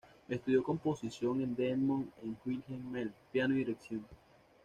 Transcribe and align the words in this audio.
Estudió 0.27 0.63
composición 0.63 1.41
en 1.41 1.55
Detmold 1.55 2.09
con 2.19 2.35
Wilhelm 2.43 2.91
Maler, 2.91 3.13
piano 3.31 3.53
y 3.53 3.59
dirección. 3.59 4.03